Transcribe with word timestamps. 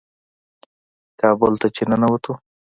کابل 1.19 1.51
ته 1.61 1.67
چې 1.75 1.83
ننوتو. 1.89 2.33